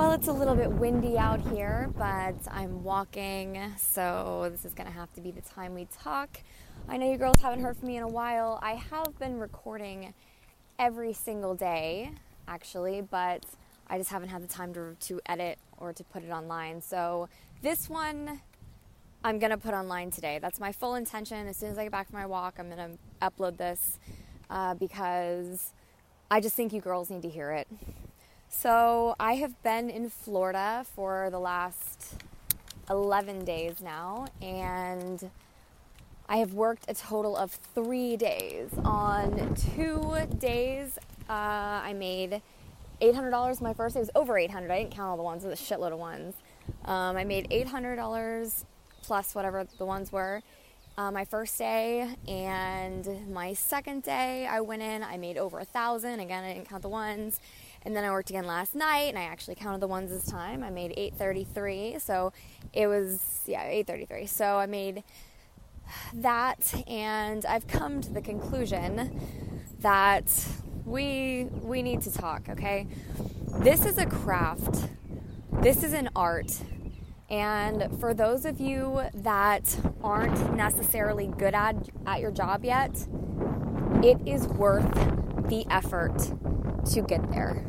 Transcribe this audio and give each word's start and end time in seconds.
Well, 0.00 0.12
it's 0.12 0.28
a 0.28 0.32
little 0.32 0.54
bit 0.54 0.72
windy 0.72 1.18
out 1.18 1.42
here, 1.52 1.90
but 1.98 2.34
I'm 2.50 2.82
walking, 2.82 3.60
so 3.76 4.48
this 4.50 4.64
is 4.64 4.72
going 4.72 4.86
to 4.86 4.92
have 4.94 5.12
to 5.12 5.20
be 5.20 5.30
the 5.30 5.42
time 5.42 5.74
we 5.74 5.88
talk. 6.02 6.40
I 6.88 6.96
know 6.96 7.12
you 7.12 7.18
girls 7.18 7.42
haven't 7.42 7.60
heard 7.60 7.76
from 7.76 7.88
me 7.88 7.98
in 7.98 8.02
a 8.02 8.08
while. 8.08 8.58
I 8.62 8.76
have 8.76 9.18
been 9.18 9.38
recording 9.38 10.14
every 10.78 11.12
single 11.12 11.54
day, 11.54 12.12
actually, 12.48 13.02
but 13.02 13.44
I 13.88 13.98
just 13.98 14.08
haven't 14.08 14.30
had 14.30 14.42
the 14.42 14.46
time 14.46 14.72
to, 14.72 14.96
to 14.98 15.20
edit 15.26 15.58
or 15.76 15.92
to 15.92 16.02
put 16.02 16.24
it 16.24 16.30
online. 16.30 16.80
So 16.80 17.28
this 17.60 17.90
one 17.90 18.40
I'm 19.22 19.38
going 19.38 19.50
to 19.50 19.58
put 19.58 19.74
online 19.74 20.10
today. 20.10 20.38
That's 20.38 20.58
my 20.58 20.72
full 20.72 20.94
intention. 20.94 21.46
As 21.46 21.58
soon 21.58 21.72
as 21.72 21.76
I 21.76 21.82
get 21.82 21.92
back 21.92 22.08
from 22.08 22.20
my 22.20 22.26
walk, 22.26 22.54
I'm 22.58 22.70
going 22.70 22.96
to 22.96 22.98
upload 23.20 23.58
this 23.58 23.98
uh, 24.48 24.72
because 24.72 25.74
I 26.30 26.40
just 26.40 26.56
think 26.56 26.72
you 26.72 26.80
girls 26.80 27.10
need 27.10 27.20
to 27.20 27.28
hear 27.28 27.50
it. 27.50 27.68
So 28.52 29.14
I 29.20 29.34
have 29.34 29.62
been 29.62 29.88
in 29.88 30.10
Florida 30.10 30.84
for 30.96 31.28
the 31.30 31.38
last 31.38 32.16
11 32.90 33.44
days 33.44 33.80
now, 33.80 34.26
and 34.42 35.30
I 36.28 36.38
have 36.38 36.52
worked 36.52 36.84
a 36.88 36.94
total 36.94 37.36
of 37.36 37.52
three 37.52 38.16
days. 38.16 38.68
On 38.84 39.54
two 39.54 40.16
days, 40.38 40.98
uh, 41.28 41.32
I 41.32 41.94
made 41.96 42.42
$800 43.00 43.60
my 43.62 43.72
first 43.72 43.94
day. 43.94 44.00
Was 44.00 44.10
over 44.16 44.36
800 44.36 44.68
I 44.70 44.78
didn't 44.80 44.94
count 44.94 45.10
all 45.10 45.16
the 45.16 45.22
ones, 45.22 45.44
it 45.44 45.48
was 45.48 45.60
a 45.60 45.62
shitload 45.62 45.92
of 45.92 46.00
ones. 46.00 46.34
Um, 46.84 47.16
I 47.16 47.22
made 47.22 47.48
$800 47.50 48.64
plus 49.02 49.34
whatever 49.34 49.64
the 49.78 49.86
ones 49.86 50.10
were. 50.10 50.42
Uh, 50.98 51.10
my 51.12 51.24
first 51.24 51.56
day 51.56 52.06
and 52.26 53.32
my 53.32 53.54
second 53.54 54.02
day, 54.02 54.46
I 54.46 54.60
went 54.60 54.82
in, 54.82 55.04
I 55.04 55.16
made 55.18 55.38
over 55.38 55.60
a 55.60 55.64
thousand. 55.64 56.18
Again, 56.18 56.42
I 56.42 56.52
didn't 56.52 56.68
count 56.68 56.82
the 56.82 56.88
ones 56.88 57.40
and 57.82 57.96
then 57.96 58.04
I 58.04 58.10
worked 58.10 58.30
again 58.30 58.46
last 58.46 58.74
night 58.74 59.08
and 59.08 59.18
I 59.18 59.22
actually 59.22 59.54
counted 59.54 59.80
the 59.80 59.86
ones 59.86 60.10
this 60.10 60.26
time. 60.30 60.62
I 60.62 60.70
made 60.70 60.92
833. 60.96 61.98
So 61.98 62.32
it 62.72 62.86
was 62.86 63.40
yeah, 63.46 63.64
833. 63.64 64.26
So 64.26 64.56
I 64.56 64.66
made 64.66 65.02
that 66.14 66.74
and 66.86 67.44
I've 67.46 67.66
come 67.66 68.00
to 68.00 68.12
the 68.12 68.20
conclusion 68.20 69.20
that 69.80 70.46
we 70.84 71.48
we 71.62 71.82
need 71.82 72.02
to 72.02 72.12
talk, 72.12 72.48
okay? 72.50 72.86
This 73.60 73.84
is 73.86 73.98
a 73.98 74.06
craft. 74.06 74.88
This 75.60 75.82
is 75.82 75.92
an 75.92 76.10
art. 76.14 76.52
And 77.28 78.00
for 78.00 78.12
those 78.12 78.44
of 78.44 78.60
you 78.60 79.02
that 79.14 79.76
aren't 80.02 80.54
necessarily 80.56 81.28
good 81.28 81.54
at, 81.54 81.76
at 82.04 82.20
your 82.20 82.32
job 82.32 82.64
yet, 82.64 82.90
it 84.02 84.18
is 84.26 84.48
worth 84.48 84.92
the 85.48 85.64
effort 85.70 86.32
to 86.86 87.02
get 87.02 87.30
there 87.30 87.64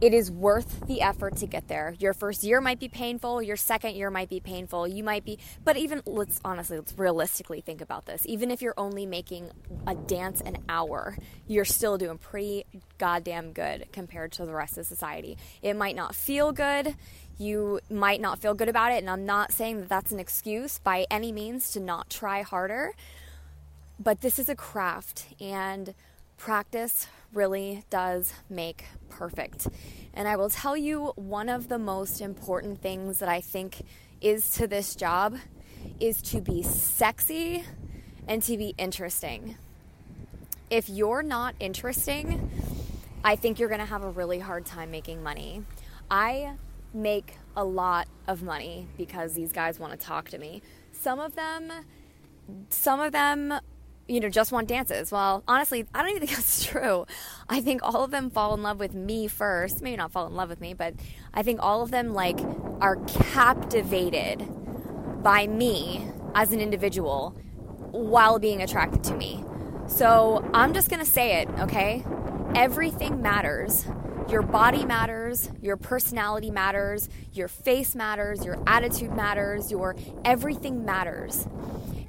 it 0.00 0.14
is 0.14 0.30
worth 0.30 0.86
the 0.86 1.00
effort 1.00 1.36
to 1.38 1.46
get 1.46 1.68
there. 1.68 1.94
Your 1.98 2.14
first 2.14 2.44
year 2.44 2.60
might 2.60 2.78
be 2.78 2.88
painful, 2.88 3.42
your 3.42 3.56
second 3.56 3.94
year 3.96 4.10
might 4.10 4.28
be 4.28 4.40
painful. 4.40 4.86
You 4.86 5.02
might 5.02 5.24
be, 5.24 5.38
but 5.64 5.76
even 5.76 6.02
let's 6.06 6.40
honestly, 6.44 6.78
let's 6.78 6.96
realistically 6.96 7.60
think 7.60 7.80
about 7.80 8.06
this. 8.06 8.22
Even 8.26 8.50
if 8.50 8.62
you're 8.62 8.74
only 8.76 9.06
making 9.06 9.50
a 9.86 9.94
dance 9.94 10.40
an 10.40 10.58
hour, 10.68 11.16
you're 11.46 11.64
still 11.64 11.98
doing 11.98 12.18
pretty 12.18 12.64
goddamn 12.98 13.52
good 13.52 13.86
compared 13.92 14.32
to 14.32 14.46
the 14.46 14.54
rest 14.54 14.78
of 14.78 14.86
society. 14.86 15.36
It 15.62 15.74
might 15.74 15.96
not 15.96 16.14
feel 16.14 16.52
good. 16.52 16.94
You 17.36 17.80
might 17.90 18.20
not 18.20 18.38
feel 18.38 18.54
good 18.54 18.68
about 18.68 18.92
it, 18.92 18.98
and 18.98 19.10
I'm 19.10 19.26
not 19.26 19.52
saying 19.52 19.80
that 19.80 19.88
that's 19.88 20.12
an 20.12 20.18
excuse 20.18 20.78
by 20.78 21.06
any 21.10 21.32
means 21.32 21.70
to 21.72 21.80
not 21.80 22.10
try 22.10 22.42
harder. 22.42 22.92
But 24.00 24.20
this 24.20 24.38
is 24.38 24.48
a 24.48 24.54
craft, 24.54 25.26
and 25.40 25.92
practice 26.36 27.08
really 27.32 27.84
does 27.90 28.32
make 28.48 28.84
perfect. 29.08 29.68
And 30.14 30.26
I 30.26 30.36
will 30.36 30.50
tell 30.50 30.76
you 30.76 31.12
one 31.16 31.48
of 31.48 31.68
the 31.68 31.78
most 31.78 32.20
important 32.20 32.80
things 32.80 33.18
that 33.18 33.28
I 33.28 33.40
think 33.40 33.82
is 34.20 34.50
to 34.50 34.66
this 34.66 34.94
job 34.94 35.36
is 36.00 36.20
to 36.22 36.40
be 36.40 36.62
sexy 36.62 37.64
and 38.26 38.42
to 38.42 38.56
be 38.56 38.74
interesting. 38.78 39.56
If 40.70 40.88
you're 40.88 41.22
not 41.22 41.54
interesting, 41.60 42.50
I 43.24 43.36
think 43.36 43.58
you're 43.58 43.68
going 43.68 43.80
to 43.80 43.86
have 43.86 44.02
a 44.02 44.10
really 44.10 44.38
hard 44.38 44.66
time 44.66 44.90
making 44.90 45.22
money. 45.22 45.62
I 46.10 46.54
make 46.92 47.36
a 47.56 47.64
lot 47.64 48.08
of 48.26 48.42
money 48.42 48.88
because 48.96 49.34
these 49.34 49.52
guys 49.52 49.78
want 49.78 49.92
to 49.92 49.98
talk 49.98 50.30
to 50.30 50.38
me. 50.38 50.62
Some 50.92 51.20
of 51.20 51.34
them 51.34 51.72
some 52.70 53.00
of 53.00 53.12
them 53.12 53.54
you 54.08 54.20
know, 54.20 54.28
just 54.28 54.50
want 54.50 54.68
dances. 54.68 55.12
Well, 55.12 55.44
honestly, 55.46 55.86
I 55.94 56.00
don't 56.00 56.10
even 56.10 56.20
think 56.26 56.36
that's 56.36 56.64
true. 56.64 57.06
I 57.48 57.60
think 57.60 57.82
all 57.82 58.02
of 58.02 58.10
them 58.10 58.30
fall 58.30 58.54
in 58.54 58.62
love 58.62 58.80
with 58.80 58.94
me 58.94 59.28
first. 59.28 59.82
Maybe 59.82 59.96
not 59.96 60.10
fall 60.10 60.26
in 60.26 60.34
love 60.34 60.48
with 60.48 60.60
me, 60.60 60.74
but 60.74 60.94
I 61.34 61.42
think 61.42 61.60
all 61.62 61.82
of 61.82 61.90
them 61.90 62.14
like 62.14 62.40
are 62.80 62.96
captivated 63.06 64.46
by 65.22 65.46
me 65.46 66.06
as 66.34 66.52
an 66.52 66.60
individual 66.60 67.30
while 67.90 68.38
being 68.38 68.62
attracted 68.62 69.04
to 69.04 69.14
me. 69.14 69.44
So 69.86 70.48
I'm 70.52 70.74
just 70.74 70.90
going 70.90 71.04
to 71.04 71.10
say 71.10 71.40
it, 71.40 71.48
okay? 71.60 72.04
Everything 72.54 73.22
matters. 73.22 73.86
Your 74.28 74.42
body 74.42 74.84
matters, 74.84 75.50
your 75.62 75.78
personality 75.78 76.50
matters, 76.50 77.08
your 77.32 77.48
face 77.48 77.94
matters, 77.94 78.44
your 78.44 78.62
attitude 78.66 79.14
matters, 79.14 79.70
your 79.70 79.96
everything 80.24 80.84
matters. 80.84 81.48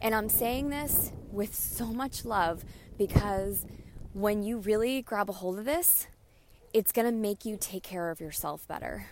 And 0.02 0.14
I'm 0.14 0.28
saying 0.28 0.70
this 0.70 1.14
with 1.32 1.56
so 1.56 1.86
much 1.86 2.26
love 2.26 2.66
because 2.98 3.66
when 4.14 4.44
you 4.44 4.58
really 4.58 5.02
grab 5.02 5.30
a 5.30 5.34
hold 5.34 5.60
of 5.60 5.66
this, 5.66 6.08
it's 6.74 6.92
going 6.92 7.08
to 7.08 7.14
make 7.14 7.46
you 7.46 7.58
take 7.60 7.84
care 7.84 8.10
of 8.10 8.20
yourself 8.20 8.68
better. 8.68 9.08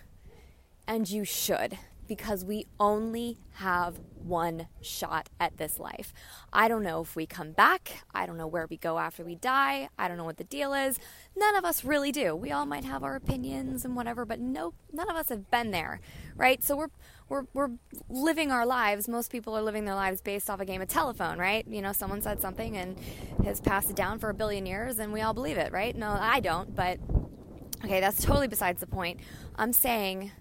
And 0.88 1.10
you 1.10 1.24
should 1.24 1.78
because 2.08 2.46
we 2.46 2.66
only 2.80 3.40
have 3.54 4.00
one 4.24 4.68
shot 4.82 5.30
at 5.40 5.58
this 5.58 5.80
life. 5.80 6.14
I 6.52 6.68
don't 6.68 6.84
know 6.84 7.02
if 7.02 7.16
we 7.16 7.26
come 7.26 7.52
back. 7.52 8.04
I 8.14 8.26
don't 8.26 8.38
know 8.38 8.48
where 8.48 8.68
we 8.70 8.78
go 8.78 9.00
after 9.00 9.24
we 9.24 9.36
die. 9.36 9.90
I 9.98 10.08
don't 10.08 10.18
know 10.18 10.24
what 10.24 10.38
the 10.38 10.44
deal 10.44 10.74
is. 10.74 11.00
None 11.36 11.56
of 11.56 11.66
us 11.66 11.84
really 11.84 12.12
do. 12.12 12.36
We 12.36 12.52
all 12.52 12.66
might 12.66 12.84
have 12.84 13.04
our 13.04 13.16
opinions 13.16 13.86
and 13.86 13.96
whatever, 13.96 14.26
but 14.26 14.40
nope, 14.40 14.76
none 14.92 15.10
of 15.10 15.16
us 15.16 15.30
have 15.30 15.50
been 15.50 15.72
there, 15.72 16.02
right? 16.36 16.64
So 16.64 16.76
we're 16.76 16.90
we're 17.30 17.44
we're 17.54 17.72
living 18.10 18.52
our 18.52 18.66
lives. 18.66 19.08
Most 19.08 19.32
people 19.32 19.58
are 19.58 19.62
living 19.62 19.86
their 19.86 19.96
lives 19.96 20.22
based 20.22 20.50
off 20.50 20.60
a 20.60 20.66
game 20.66 20.82
of 20.82 20.88
telephone, 20.88 21.38
right? 21.38 21.66
You 21.68 21.82
know, 21.82 21.94
someone 21.94 22.22
said 22.22 22.42
something 22.42 22.78
and 22.78 22.98
has 23.44 23.60
passed 23.60 23.90
it 23.90 23.96
down 23.96 24.20
for 24.20 24.30
a 24.30 24.34
billion 24.34 24.66
years 24.66 25.00
and 25.00 25.12
we 25.12 25.22
all 25.22 25.34
believe 25.34 25.58
it, 25.58 25.72
right? 25.72 25.96
No, 25.96 26.10
I 26.10 26.40
don't, 26.40 26.76
but 26.76 27.00
okay, 27.84 28.00
that's 28.00 28.24
totally 28.24 28.48
besides 28.48 28.80
the 28.80 28.88
point. 28.88 29.20
I'm 29.56 29.74
saying 29.74 30.32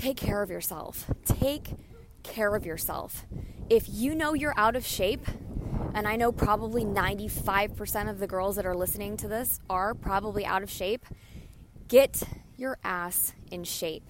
take 0.00 0.16
care 0.16 0.42
of 0.42 0.48
yourself. 0.50 1.10
Take 1.26 1.74
care 2.22 2.56
of 2.56 2.64
yourself. 2.64 3.26
If 3.68 3.84
you 3.86 4.14
know 4.14 4.32
you're 4.32 4.54
out 4.56 4.74
of 4.74 4.86
shape, 4.86 5.26
and 5.94 6.08
I 6.08 6.16
know 6.16 6.32
probably 6.32 6.84
95% 6.84 8.08
of 8.08 8.18
the 8.18 8.26
girls 8.26 8.56
that 8.56 8.64
are 8.64 8.74
listening 8.74 9.18
to 9.18 9.28
this 9.28 9.60
are 9.68 9.92
probably 9.92 10.46
out 10.46 10.62
of 10.62 10.70
shape, 10.70 11.04
get 11.88 12.22
your 12.56 12.78
ass 12.82 13.34
in 13.50 13.64
shape. 13.64 14.08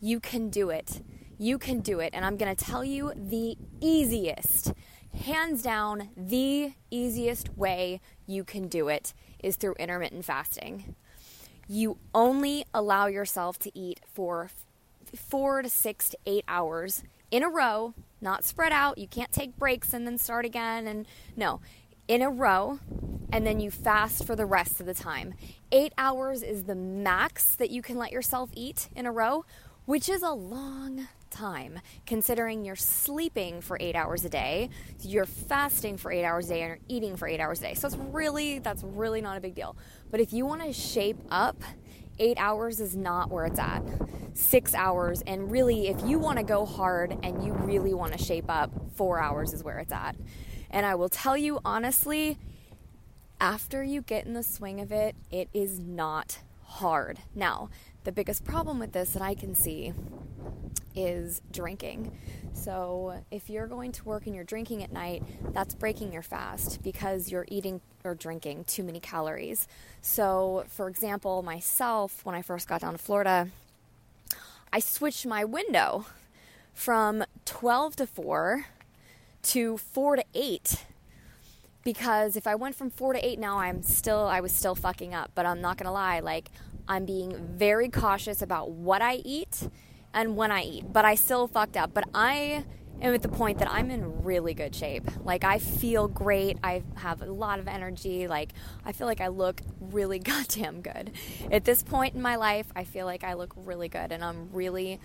You 0.00 0.20
can 0.20 0.48
do 0.48 0.70
it. 0.70 1.02
You 1.38 1.58
can 1.58 1.80
do 1.80 1.98
it. 1.98 2.10
And 2.12 2.24
I'm 2.24 2.36
going 2.36 2.54
to 2.54 2.64
tell 2.64 2.84
you 2.84 3.12
the 3.16 3.58
easiest, 3.80 4.72
hands 5.24 5.60
down, 5.60 6.10
the 6.16 6.72
easiest 6.90 7.56
way 7.56 8.00
you 8.26 8.44
can 8.44 8.68
do 8.68 8.88
it 8.88 9.12
is 9.42 9.56
through 9.56 9.74
intermittent 9.74 10.24
fasting. 10.24 10.94
You 11.66 11.98
only 12.14 12.64
allow 12.72 13.06
yourself 13.06 13.58
to 13.60 13.76
eat 13.76 14.00
for 14.14 14.50
four 15.14 15.62
to 15.62 15.68
six 15.68 16.08
to 16.10 16.18
eight 16.26 16.44
hours 16.48 17.02
in 17.30 17.42
a 17.42 17.48
row, 17.48 17.94
not 18.20 18.44
spread 18.44 18.72
out. 18.72 18.98
You 18.98 19.08
can't 19.08 19.32
take 19.32 19.56
breaks 19.56 19.92
and 19.92 20.06
then 20.06 20.18
start 20.18 20.44
again. 20.44 20.86
And 20.86 21.06
no, 21.36 21.60
in 22.08 22.22
a 22.22 22.30
row, 22.30 22.78
and 23.32 23.46
then 23.46 23.60
you 23.60 23.70
fast 23.70 24.24
for 24.24 24.36
the 24.36 24.46
rest 24.46 24.80
of 24.80 24.86
the 24.86 24.94
time. 24.94 25.34
Eight 25.72 25.92
hours 25.98 26.42
is 26.42 26.64
the 26.64 26.74
max 26.74 27.56
that 27.56 27.70
you 27.70 27.82
can 27.82 27.96
let 27.98 28.12
yourself 28.12 28.50
eat 28.54 28.88
in 28.94 29.06
a 29.06 29.12
row, 29.12 29.44
which 29.84 30.08
is 30.08 30.22
a 30.22 30.30
long 30.30 31.08
time 31.30 31.80
considering 32.06 32.64
you're 32.64 32.76
sleeping 32.76 33.60
for 33.60 33.76
eight 33.80 33.96
hours 33.96 34.24
a 34.24 34.28
day, 34.28 34.70
you're 35.02 35.26
fasting 35.26 35.96
for 35.96 36.10
eight 36.10 36.24
hours 36.24 36.46
a 36.46 36.54
day, 36.54 36.62
and 36.62 36.68
you're 36.70 36.78
eating 36.88 37.16
for 37.16 37.28
eight 37.28 37.40
hours 37.40 37.58
a 37.60 37.62
day. 37.62 37.74
So 37.74 37.88
it's 37.88 37.96
really, 37.96 38.60
that's 38.60 38.82
really 38.82 39.20
not 39.20 39.36
a 39.36 39.40
big 39.40 39.54
deal. 39.54 39.76
But 40.10 40.20
if 40.20 40.32
you 40.32 40.46
want 40.46 40.62
to 40.62 40.72
shape 40.72 41.18
up, 41.30 41.62
eight 42.18 42.36
hours 42.38 42.80
is 42.80 42.96
not 42.96 43.30
where 43.30 43.44
it's 43.46 43.58
at. 43.58 43.82
Six 44.34 44.74
hours, 44.74 45.22
and 45.26 45.50
really, 45.50 45.88
if 45.88 46.02
you 46.04 46.18
want 46.18 46.38
to 46.38 46.44
go 46.44 46.66
hard 46.66 47.16
and 47.22 47.42
you 47.44 47.52
really 47.52 47.94
want 47.94 48.12
to 48.12 48.18
shape 48.22 48.46
up, 48.48 48.70
four 48.94 49.18
hours 49.18 49.52
is 49.52 49.64
where 49.64 49.78
it's 49.78 49.92
at. 49.92 50.16
And 50.70 50.84
I 50.84 50.94
will 50.94 51.08
tell 51.08 51.36
you 51.36 51.60
honestly, 51.64 52.38
after 53.40 53.82
you 53.82 54.02
get 54.02 54.26
in 54.26 54.34
the 54.34 54.42
swing 54.42 54.80
of 54.80 54.92
it, 54.92 55.16
it 55.30 55.48
is 55.52 55.78
not 55.78 56.38
hard. 56.64 57.20
Now, 57.34 57.70
the 58.04 58.12
biggest 58.12 58.44
problem 58.44 58.78
with 58.78 58.92
this 58.92 59.12
that 59.12 59.22
I 59.22 59.34
can 59.34 59.54
see 59.54 59.92
is 60.96 61.42
drinking. 61.52 62.16
So, 62.52 63.22
if 63.30 63.50
you're 63.50 63.66
going 63.66 63.92
to 63.92 64.04
work 64.04 64.26
and 64.26 64.34
you're 64.34 64.44
drinking 64.44 64.82
at 64.82 64.90
night, 64.90 65.22
that's 65.52 65.74
breaking 65.74 66.12
your 66.12 66.22
fast 66.22 66.82
because 66.82 67.30
you're 67.30 67.44
eating 67.48 67.80
or 68.02 68.14
drinking 68.14 68.64
too 68.64 68.82
many 68.82 68.98
calories. 68.98 69.68
So, 70.00 70.64
for 70.68 70.88
example, 70.88 71.42
myself, 71.42 72.24
when 72.24 72.34
I 72.34 72.42
first 72.42 72.66
got 72.66 72.80
down 72.80 72.92
to 72.92 72.98
Florida, 72.98 73.48
I 74.72 74.80
switched 74.80 75.26
my 75.26 75.44
window 75.44 76.06
from 76.74 77.24
12 77.44 77.96
to 77.96 78.06
4 78.06 78.66
to 79.42 79.78
4 79.78 80.16
to 80.16 80.24
8 80.34 80.84
because 81.84 82.36
if 82.36 82.46
I 82.46 82.54
went 82.54 82.74
from 82.74 82.90
4 82.90 83.14
to 83.14 83.26
8 83.26 83.38
now 83.38 83.58
I'm 83.58 83.82
still 83.82 84.26
I 84.26 84.40
was 84.40 84.52
still 84.52 84.74
fucking 84.74 85.14
up 85.14 85.30
but 85.34 85.46
I'm 85.46 85.62
not 85.62 85.78
going 85.78 85.86
to 85.86 85.92
lie 85.92 86.20
like 86.20 86.50
I'm 86.86 87.06
being 87.06 87.34
very 87.56 87.88
cautious 87.88 88.42
about 88.42 88.70
what 88.70 89.00
I 89.00 89.14
eat 89.24 89.70
and 90.16 90.36
when 90.36 90.50
I 90.50 90.62
eat 90.62 90.92
but 90.92 91.04
I 91.04 91.14
still 91.14 91.46
fucked 91.46 91.76
up 91.76 91.94
but 91.94 92.04
I 92.12 92.64
am 93.00 93.14
at 93.14 93.22
the 93.22 93.28
point 93.28 93.58
that 93.58 93.70
I'm 93.70 93.90
in 93.90 94.24
really 94.24 94.54
good 94.54 94.74
shape 94.74 95.08
like 95.24 95.44
I 95.44 95.58
feel 95.58 96.08
great 96.08 96.58
I 96.64 96.82
have 96.96 97.22
a 97.22 97.26
lot 97.26 97.60
of 97.60 97.68
energy 97.68 98.26
like 98.26 98.52
I 98.84 98.90
feel 98.90 99.06
like 99.06 99.20
I 99.20 99.28
look 99.28 99.60
really 99.80 100.18
goddamn 100.32 100.80
good 100.80 101.12
at 101.52 101.64
this 101.64 101.84
point 101.84 102.16
in 102.16 102.22
my 102.22 102.34
life 102.34 102.66
I 102.74 102.82
feel 102.82 103.06
like 103.06 103.22
I 103.22 103.34
look 103.34 103.52
really 103.56 103.88
good 103.88 104.10
and 104.10 104.24
I'm 104.24 104.50
really 104.52 104.98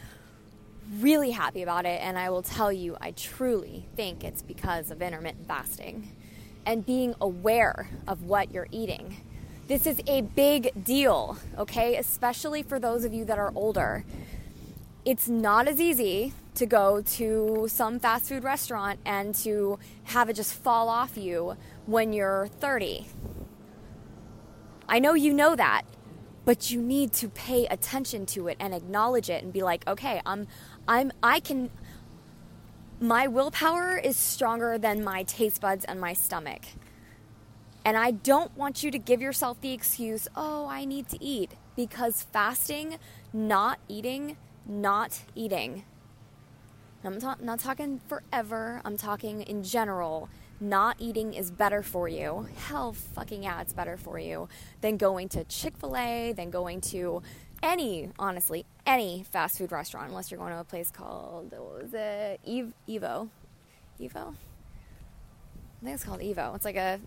really 1.00 1.32
happy 1.32 1.62
about 1.62 1.86
it. 1.86 2.02
And 2.02 2.18
I 2.18 2.30
will 2.30 2.42
tell 2.42 2.72
you, 2.72 2.98
I 3.00 3.12
truly 3.12 3.88
think 3.96 4.24
it's 4.24 4.42
because 4.42 4.92
of 4.92 5.02
intermittent 5.02 5.48
fasting 5.48 6.16
and 6.66 6.86
being 6.86 7.16
aware 7.22 7.90
of 8.08 8.24
what 8.24 8.52
you're 8.52 8.68
eating. 8.72 9.18
This 9.68 9.88
is 9.88 10.02
a 10.08 10.22
big 10.22 10.84
deal, 10.84 11.38
okay? 11.58 11.96
Especially 11.96 12.62
for 12.62 12.80
those 12.80 13.06
of 13.06 13.14
you 13.14 13.24
that 13.26 13.40
are 13.40 13.52
older. 13.56 14.04
It's 15.04 15.28
not 15.28 15.68
as 15.68 15.82
easy 15.82 16.34
to 16.54 16.66
go 16.68 17.02
to 17.02 17.66
some 17.70 18.00
fast 18.00 18.30
food 18.30 18.44
restaurant 18.44 19.00
and 19.04 19.34
to 19.36 19.80
have 20.06 20.30
it 20.30 20.36
just 20.36 20.54
fall 20.54 20.90
off 20.90 21.18
you 21.18 21.58
when 21.88 22.14
you're 22.14 22.48
30. 22.60 23.08
I 24.88 25.00
know 25.00 25.16
you 25.16 25.34
know 25.34 25.56
that, 25.56 25.84
but 26.46 26.70
you 26.70 26.82
need 26.82 27.14
to 27.14 27.30
pay 27.30 27.66
attention 27.66 28.28
to 28.28 28.48
it 28.48 28.58
and 28.60 28.76
acknowledge 28.76 29.30
it 29.30 29.44
and 29.44 29.52
be 29.52 29.64
like, 29.64 29.88
okay, 29.88 30.22
I'm 30.24 30.48
I'm 30.88 31.12
I 31.24 31.40
can 31.40 31.72
my 33.00 33.26
willpower 33.26 33.98
is 33.98 34.16
stronger 34.16 34.78
than 34.78 35.04
my 35.04 35.24
taste 35.24 35.62
buds 35.62 35.84
and 35.86 36.00
my 36.00 36.14
stomach. 36.14 36.62
And 37.84 37.98
I 37.98 38.12
don't 38.12 38.56
want 38.56 38.84
you 38.84 38.92
to 38.92 39.00
give 39.00 39.22
yourself 39.22 39.60
the 39.62 39.74
excuse, 39.74 40.28
"Oh, 40.36 40.68
I 40.68 40.86
need 40.86 41.10
to 41.10 41.24
eat," 41.24 41.54
because 41.76 42.28
fasting, 42.32 42.98
not 43.34 43.80
eating, 43.88 44.38
not 44.66 45.22
eating. 45.36 45.84
I'm 47.04 47.20
ta- 47.20 47.38
not 47.42 47.60
talking 47.60 48.00
forever. 48.08 48.82
I'm 48.86 48.98
talking 48.98 49.42
in 49.42 49.64
general. 49.64 50.30
Not 50.60 50.98
eating 51.00 51.34
is 51.34 51.50
better 51.50 51.82
for 51.82 52.08
you. 52.08 52.48
Hell 52.68 52.94
fucking 52.94 53.44
yeah, 53.44 53.62
it's 53.62 53.74
better 53.74 53.98
for 53.98 54.20
you 54.20 54.48
than 54.82 54.98
going 54.98 55.30
to 55.30 55.44
Chick 55.46 55.76
fil 55.78 55.98
A, 55.98 56.34
than 56.34 56.52
going 56.52 56.82
to 56.82 57.24
any, 57.64 58.10
honestly, 58.20 58.66
any 58.86 59.24
fast 59.32 59.58
food 59.58 59.72
restaurant, 59.72 60.10
unless 60.10 60.30
you're 60.30 60.40
going 60.40 60.54
to 60.54 60.60
a 60.60 60.64
place 60.64 60.92
called, 60.92 61.52
what 61.52 61.84
was 61.84 61.94
it? 61.94 62.40
Ev- 62.48 62.74
Evo. 62.88 63.30
Evo? 64.00 64.34
I 65.82 65.84
think 65.84 65.96
it's 65.96 66.04
called 66.04 66.22
Evo. 66.22 66.56
It's 66.56 66.66
like 66.66 66.76
a 66.76 67.00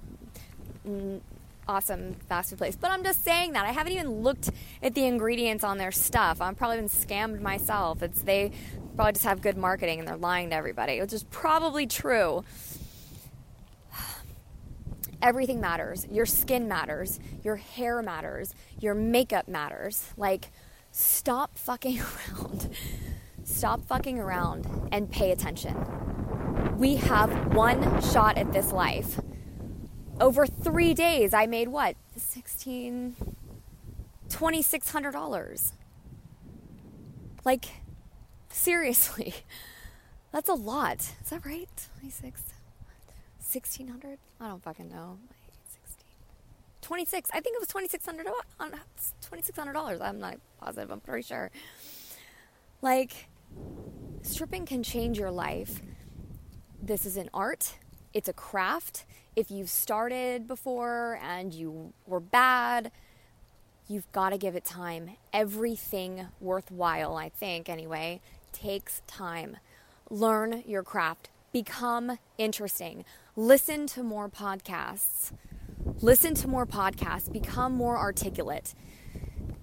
awesome 1.69 2.15
fast 2.29 2.51
food 2.51 2.59
place. 2.59 2.77
But 2.77 2.91
I'm 2.91 3.03
just 3.03 3.25
saying 3.25 3.53
that. 3.53 3.65
I 3.65 3.73
haven't 3.73 3.93
even 3.93 4.23
looked 4.23 4.51
at 4.83 4.95
the 4.95 5.05
ingredients 5.05 5.65
on 5.65 5.79
their 5.79 5.93
stuff. 5.93 6.41
I've 6.41 6.57
probably 6.57 6.79
been 6.79 6.89
scammed 6.89 7.41
myself. 7.41 8.03
It's 8.03 8.23
they 8.23 8.53
probably 8.97 9.13
just 9.13 9.25
have 9.25 9.43
good 9.43 9.57
marketing 9.57 9.99
and 9.99 10.09
they're 10.09 10.17
lying 10.17 10.51
to 10.51 10.57
everybody, 10.57 11.01
which 11.01 11.13
is 11.13 11.25
probably 11.25 11.87
true 11.87 12.45
everything 15.23 15.61
matters. 15.61 16.07
Your 16.11 16.27
skin 16.27 16.69
matters. 16.69 17.19
Your 17.43 17.57
hair 17.57 18.03
matters. 18.03 18.55
Your 18.81 18.95
makeup 18.95 19.49
matters. 19.49 20.11
Like, 20.17 20.51
stop 20.93 21.57
fucking 21.57 22.01
around. 22.39 22.71
Stop 23.45 23.85
fucking 23.85 24.19
around 24.19 24.67
and 24.91 25.11
pay 25.11 25.31
attention. 25.31 25.77
We 26.79 26.97
have 26.97 27.55
one 27.55 28.03
shot 28.03 28.37
at 28.37 28.53
this 28.53 28.73
life. 28.73 29.21
Over 30.21 30.47
three 30.47 30.95
days, 30.95 31.35
I 31.35 31.47
made 31.47 31.69
what? 31.69 31.97
16, 32.17 33.17
$2,600. 34.29 35.73
Like, 37.45 37.67
seriously, 38.49 39.35
that's 40.33 40.49
a 40.49 40.55
lot. 40.55 40.99
Is 40.99 41.31
that 41.31 41.45
right? 41.45 41.69
26, 41.99 42.41
1600 43.41 44.19
I 44.41 44.49
don't 44.49 44.63
fucking 44.63 44.89
know. 44.89 45.19
26 46.85 47.31
I 47.33 47.41
think 47.41 47.57
it 47.57 47.61
was 47.61 47.69
$2,600 47.69 48.27
$2,600 48.61 50.01
I'm 50.03 50.21
not 50.21 50.37
positive 50.61 50.91
I'm 50.91 51.01
pretty 51.01 51.23
sure 51.23 51.51
like 52.83 53.27
stripping 54.21 54.67
can 54.67 54.83
change 54.83 55.19
your 55.19 55.31
life 55.31 55.81
this 56.83 57.07
is 57.07 57.17
an 57.17 57.31
art 57.33 57.77
it's 58.15 58.29
a 58.29 58.33
craft. 58.33 59.05
If 59.37 59.51
you've 59.51 59.69
started 59.69 60.49
before 60.49 61.19
and 61.23 61.53
you 61.53 61.93
were 62.07 62.21
bad 62.21 62.91
you've 63.87 64.11
got 64.13 64.31
to 64.31 64.39
give 64.39 64.57
it 64.57 64.65
time. 64.65 65.11
Everything 65.33 66.29
worthwhile 66.41 67.17
I 67.17 67.29
think 67.29 67.69
anyway 67.69 68.21
takes 68.53 69.03
time. 69.07 69.59
Learn 70.11 70.63
your 70.67 70.83
craft. 70.83 71.29
Become 71.53 72.19
interesting. 72.39 73.05
Listen 73.37 73.87
to 73.89 74.03
more 74.03 74.29
podcasts. 74.29 75.33
Listen 76.01 76.35
to 76.35 76.49
more 76.49 76.67
podcasts, 76.67 77.31
become 77.31 77.73
more 77.73 77.99
articulate. 77.99 78.75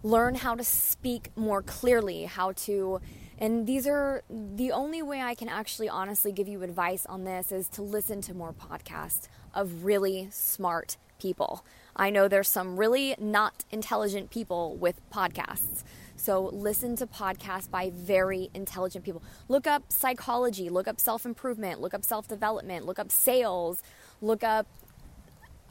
Learn 0.03 0.35
how 0.35 0.55
to 0.55 0.63
speak 0.63 1.29
more 1.35 1.61
clearly, 1.61 2.25
how 2.25 2.51
to 2.53 3.01
and 3.41 3.65
these 3.65 3.87
are 3.87 4.21
the 4.29 4.71
only 4.71 5.01
way 5.01 5.19
I 5.19 5.33
can 5.33 5.49
actually 5.49 5.89
honestly 5.89 6.31
give 6.31 6.47
you 6.47 6.61
advice 6.61 7.07
on 7.07 7.23
this 7.23 7.51
is 7.51 7.67
to 7.69 7.81
listen 7.81 8.21
to 8.21 8.35
more 8.35 8.53
podcasts 8.53 9.27
of 9.55 9.83
really 9.83 10.29
smart 10.31 10.97
people. 11.19 11.65
I 11.95 12.11
know 12.11 12.27
there's 12.27 12.47
some 12.47 12.77
really 12.77 13.15
not 13.19 13.65
intelligent 13.71 14.29
people 14.29 14.75
with 14.75 15.01
podcasts. 15.09 15.83
So 16.15 16.51
listen 16.53 16.95
to 16.97 17.07
podcasts 17.07 17.69
by 17.69 17.89
very 17.89 18.51
intelligent 18.53 19.03
people. 19.03 19.23
Look 19.47 19.65
up 19.65 19.91
psychology, 19.91 20.69
look 20.69 20.87
up 20.87 20.99
self 20.99 21.25
improvement, 21.25 21.81
look 21.81 21.95
up 21.95 22.03
self 22.03 22.27
development, 22.27 22.85
look 22.85 22.99
up 22.99 23.11
sales, 23.11 23.81
look 24.21 24.43
up, 24.43 24.67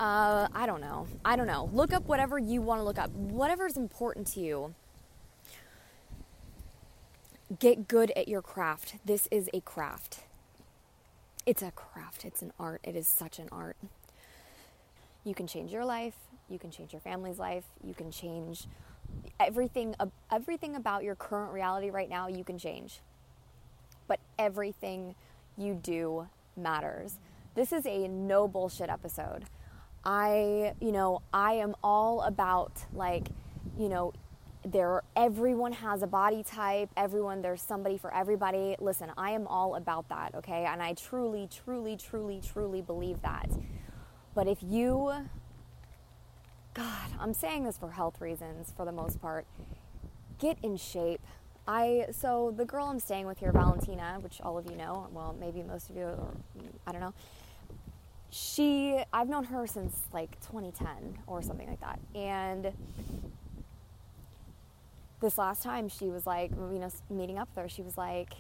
uh, 0.01 0.49
I 0.53 0.67
don't 0.67 0.81
know. 0.81 1.07
I 1.25 1.37
don't 1.37 1.47
know. 1.47 1.71
Look 1.73 1.93
up 1.93 2.09
whatever 2.09 2.37
you 2.37 2.63
want 2.63 2.81
to 2.81 2.85
look 2.85 2.99
up, 2.99 3.11
whatever 3.13 3.67
is 3.67 3.77
important 3.77 4.27
to 4.33 4.41
you. 4.41 4.75
Get 7.59 7.89
good 7.89 8.13
at 8.13 8.29
your 8.29 8.43
craft. 8.43 8.95
This 9.05 9.27
is 9.31 9.51
a 9.53 9.61
craft. 9.61 10.21
It's 11.47 11.63
a 11.63 11.73
craft, 11.73 12.25
it's 12.25 12.43
an 12.43 12.53
art. 12.61 12.81
It 12.85 12.95
is 12.95 13.09
such 13.09 13.41
an 13.41 13.49
art. 13.51 13.77
You 15.25 15.35
can 15.35 15.49
change 15.49 15.73
your 15.73 15.85
life, 15.85 16.15
you 16.49 16.59
can 16.59 16.71
change 16.71 16.93
your 16.93 17.01
family's 17.01 17.39
life, 17.39 17.65
you 17.83 17.93
can 17.95 18.13
change 18.13 18.67
everything 19.41 19.97
everything 20.31 20.77
about 20.77 21.03
your 21.03 21.17
current 21.17 21.53
reality 21.53 21.91
right 21.91 22.09
now 22.09 22.29
you 22.29 22.45
can 22.45 22.59
change. 22.59 23.01
But 24.07 24.21
everything 24.39 25.17
you 25.57 25.75
do 25.75 26.29
matters. 26.57 27.17
This 27.57 27.73
is 27.73 27.85
a 27.85 28.07
no 28.07 28.47
bullshit 28.47 28.89
episode. 28.89 29.45
I, 30.05 30.75
you 30.81 30.93
know, 30.93 31.23
I 31.33 31.55
am 31.55 31.75
all 31.83 32.23
about 32.23 32.73
like, 32.95 33.29
you 33.77 33.89
know, 33.89 34.13
there 34.65 35.03
everyone 35.17 35.73
has 35.73 36.03
a 36.03 36.07
body 36.07 36.43
type, 36.43 36.91
everyone 36.97 37.43
there's 37.43 37.63
somebody 37.63 37.97
for 37.97 38.15
everybody. 38.15 38.77
Listen, 38.79 39.11
I 39.17 39.31
am 39.31 39.47
all 39.47 39.75
about 39.77 40.09
that, 40.11 40.35
okay? 40.35 40.67
And 40.67 40.83
I 40.83 40.95
truly 40.95 41.49
truly 41.51 41.97
truly 41.97 42.41
truly 42.41 42.83
believe 42.83 43.23
that. 43.23 43.51
But 44.35 44.47
if 44.47 44.59
you 44.63 45.13
God, 46.75 47.11
I'm 47.19 47.35
saying 47.35 47.65
this 47.65 47.79
for 47.79 47.91
health 47.91 48.21
reasons 48.21 48.73
for 48.77 48.85
the 48.85 48.93
most 48.93 49.21
part. 49.21 49.47
Get 50.39 50.59
in 50.63 50.77
shape. 50.77 51.21
I 51.67 52.07
so 52.13 52.53
the 52.57 52.65
girl 52.65 52.87
I'm 52.87 53.01
staying 53.01 53.27
with 53.27 53.39
here, 53.39 53.53
Valentina, 53.53 54.19
which 54.21 54.41
all 54.41 54.59
of 54.59 54.71
you 54.71 54.77
know, 54.77 55.09
well, 55.13 55.35
maybe 55.39 55.63
most 55.63 55.91
of 55.91 55.97
you, 55.97 56.05
or 56.05 56.35
mm, 56.59 56.67
I 56.87 56.93
don't 56.93 57.01
know. 57.01 57.15
She, 58.33 59.03
I've 59.13 59.29
known 59.29 59.45
her 59.45 59.67
since 59.67 60.03
like 60.13 60.41
2010 60.41 61.19
or 61.27 61.43
something 61.43 61.69
like 61.69 61.81
that, 61.81 61.99
and 62.15 62.73
this 65.21 65.39
last 65.39 65.63
time 65.63 65.89
she 65.89 66.07
was 66.07 66.27
like, 66.27 66.51
you 66.51 66.79
know, 66.79 66.91
meeting 67.09 67.39
up 67.39 67.49
there, 67.55 67.69
she 67.69 67.83
was 67.83 67.97
like, 67.97 68.35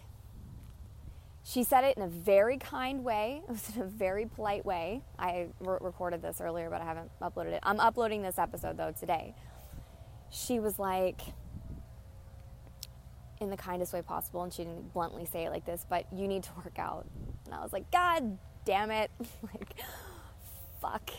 she 1.42 1.64
said 1.64 1.84
it 1.84 1.96
in 1.96 2.02
a 2.02 2.08
very 2.08 2.58
kind 2.58 3.04
way. 3.04 3.42
It 3.48 3.50
was 3.50 3.76
in 3.76 3.82
a 3.82 3.86
very 3.86 4.26
polite 4.26 4.64
way. 4.64 5.02
I 5.18 5.48
re- 5.60 5.78
recorded 5.80 6.22
this 6.22 6.40
earlier, 6.40 6.70
but 6.70 6.80
I 6.80 6.84
haven't 6.84 7.10
uploaded 7.20 7.52
it. 7.52 7.60
I'm 7.62 7.80
uploading 7.80 8.22
this 8.22 8.38
episode 8.38 8.76
though 8.76 8.92
today. 8.98 9.34
She 10.30 10.60
was 10.60 10.78
like, 10.78 11.20
in 13.40 13.48
the 13.48 13.56
kindest 13.56 13.92
way 13.92 14.02
possible, 14.02 14.42
and 14.42 14.52
she 14.52 14.64
didn't 14.64 14.92
bluntly 14.92 15.24
say 15.24 15.46
it 15.46 15.50
like 15.50 15.64
this, 15.64 15.86
but 15.88 16.04
you 16.12 16.28
need 16.28 16.42
to 16.44 16.50
work 16.56 16.78
out. 16.78 17.06
And 17.46 17.54
I 17.54 17.62
was 17.62 17.72
like, 17.72 17.90
God 17.90 18.38
damn 18.64 18.90
it. 18.90 19.10
like, 19.42 19.80
fuck. 20.80 21.10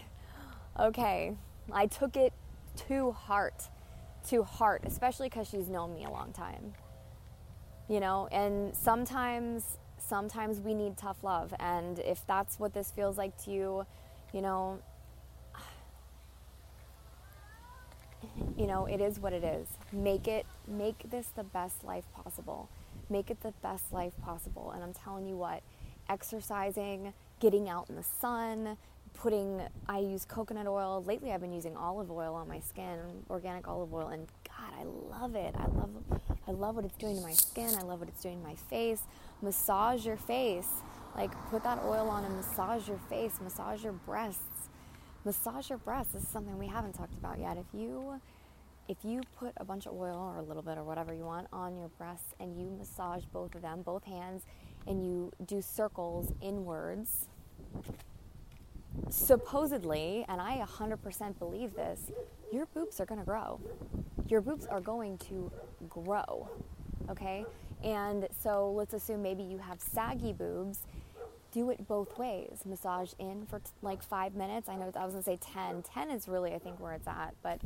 Okay. 0.80 1.36
I 1.72 1.88
took 1.88 2.15
it 2.15 2.32
to 2.88 3.12
heart. 3.12 3.70
To 4.30 4.44
heart, 4.44 4.84
especially 4.86 5.30
because 5.30 5.50
she's 5.50 5.68
known 5.68 5.94
me 5.94 6.06
a 6.06 6.10
long 6.10 6.32
time. 6.34 6.74
you 7.88 8.00
know, 8.00 8.28
and 8.32 8.75
sometimes 8.75 9.78
sometimes 9.98 10.60
we 10.62 10.74
need 10.74 10.98
tough 10.98 11.24
love 11.24 11.54
and 11.60 12.00
if 12.00 12.25
that's 12.28 12.60
what 12.60 12.74
this 12.74 12.92
feels 12.92 13.18
like 13.18 13.38
to 13.44 13.51
you, 13.51 13.86
you 14.34 14.42
know, 14.42 14.80
you 18.58 18.68
know, 18.68 18.86
it 18.86 19.01
is 19.01 19.20
what 19.20 19.34
it 19.34 19.44
is. 19.44 19.68
Make 19.92 20.28
it 20.28 20.46
make 20.68 21.10
this 21.12 21.28
the 21.36 21.44
best 21.44 21.84
life 21.84 22.06
possible. 22.13 22.70
Make 23.10 23.30
it 23.30 23.42
the 23.42 23.54
best 23.62 23.92
life 23.94 24.13
possible. 24.24 24.72
And 24.72 24.84
I'm 24.84 24.94
telling 24.94 25.28
you 25.28 25.36
what, 25.38 25.63
exercising, 26.10 27.13
getting 27.40 27.70
out 27.70 27.90
in 27.90 27.96
the 27.96 28.04
sun, 28.04 28.78
putting 29.13 29.62
I 29.88 30.00
use 30.00 30.25
coconut 30.25 30.68
oil. 30.68 31.03
Lately 31.06 31.32
I've 31.32 31.41
been 31.41 31.53
using 31.53 31.75
olive 31.77 32.12
oil 32.12 32.34
on 32.34 32.48
my 32.48 32.60
skin, 32.60 32.98
organic 33.30 33.68
olive 33.68 33.94
oil 33.94 34.08
and 34.08 34.27
god, 34.48 34.74
I 34.80 34.84
love 34.84 35.36
it. 35.36 35.56
I 35.58 35.68
love 35.68 35.89
I 36.48 36.51
love 36.51 36.75
what 36.75 36.86
it's 36.86 36.98
doing 36.98 37.15
to 37.18 37.22
my 37.22 37.34
skin. 37.34 37.70
I 37.77 37.84
love 37.84 38.00
what 38.00 38.10
it's 38.10 38.22
doing 38.22 38.41
to 38.41 38.48
my 38.48 38.56
face. 38.56 39.03
Massage 39.41 40.06
your 40.06 40.18
face. 40.18 40.70
Like 41.15 41.32
put 41.50 41.63
that 41.63 41.80
oil 41.84 42.10
on 42.10 42.24
and 42.25 42.36
massage 42.36 42.88
your 42.88 43.00
face, 43.10 43.39
massage 43.41 43.84
your 43.84 43.94
breasts. 43.94 44.41
Massage 45.24 45.70
your 45.70 45.77
breasts. 45.77 46.13
This 46.13 46.24
is 46.24 46.30
something 46.30 46.58
we 46.58 46.68
haven't 46.68 46.94
talked 46.94 47.13
about 47.18 47.39
yet. 47.39 47.58
If 47.58 47.68
you 47.74 48.20
if 48.88 48.98
you 49.03 49.22
put 49.38 49.53
a 49.58 49.63
bunch 49.63 49.86
of 49.86 49.94
oil 49.94 50.18
or 50.18 50.38
a 50.38 50.41
little 50.41 50.63
bit 50.63 50.77
or 50.77 50.84
whatever 50.84 51.13
you 51.13 51.24
want 51.24 51.48
on 51.53 51.77
your 51.77 51.89
breasts 51.89 52.34
and 52.39 52.58
you 52.60 52.70
massage 52.77 53.24
both 53.25 53.56
of 53.56 53.62
them, 53.62 53.84
both 53.84 54.03
hands, 54.03 54.44
and 54.88 55.06
you 55.06 55.32
do 55.46 55.62
circles 55.62 56.34
inwards, 56.41 57.27
supposedly, 59.10 60.26
and 60.28 60.42
I 60.42 60.58
100% 60.66 61.40
believe 61.40 61.76
this, 61.76 62.12
your 62.52 62.66
boobs 62.68 63.00
are 63.00 63.06
going 63.06 63.20
to 63.20 63.26
grow. 63.26 63.60
Your 64.28 64.42
boobs 64.42 64.66
are 64.66 64.82
going 64.82 65.18
to 65.30 65.52
grow, 65.90 66.50
okay? 67.10 67.46
And 67.84 68.28
so 68.42 68.72
let's 68.72 68.94
assume 68.94 69.22
maybe 69.22 69.44
you 69.44 69.58
have 69.58 69.82
saggy 69.82 70.34
boobs. 70.34 70.80
Do 71.52 71.70
it 71.70 71.86
both 71.88 72.18
ways. 72.18 72.60
Massage 72.66 73.12
in 73.20 73.46
for 73.46 73.60
t- 73.60 73.72
like 73.82 74.02
five 74.02 74.36
minutes. 74.36 74.70
I 74.70 74.76
know 74.76 74.90
I 74.96 75.04
was 75.04 75.14
gonna 75.14 75.24
say 75.24 75.38
10. 75.42 75.84
10 75.84 76.10
is 76.10 76.30
really, 76.30 76.54
I 76.54 76.60
think, 76.60 76.80
where 76.80 76.94
it's 76.94 77.08
at. 77.08 77.34
But 77.44 77.60